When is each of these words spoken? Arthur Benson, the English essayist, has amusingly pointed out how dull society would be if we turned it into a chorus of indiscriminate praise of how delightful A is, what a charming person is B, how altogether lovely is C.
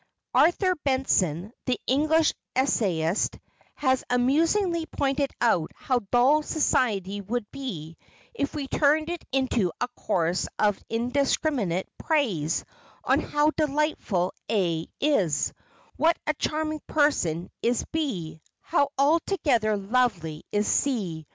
Arthur 0.33 0.73
Benson, 0.83 1.53
the 1.67 1.79
English 1.85 2.33
essayist, 2.55 3.37
has 3.75 4.03
amusingly 4.09 4.87
pointed 4.87 5.29
out 5.39 5.69
how 5.75 5.99
dull 6.11 6.41
society 6.41 7.21
would 7.21 7.45
be 7.51 7.97
if 8.33 8.55
we 8.55 8.67
turned 8.67 9.09
it 9.11 9.23
into 9.31 9.71
a 9.79 9.87
chorus 9.89 10.47
of 10.57 10.83
indiscriminate 10.89 11.87
praise 11.99 12.65
of 13.03 13.19
how 13.19 13.51
delightful 13.51 14.33
A 14.51 14.87
is, 14.99 15.53
what 15.97 16.17
a 16.25 16.33
charming 16.33 16.81
person 16.87 17.51
is 17.61 17.85
B, 17.91 18.41
how 18.59 18.89
altogether 18.97 19.77
lovely 19.77 20.45
is 20.51 20.67
C. 20.67 21.27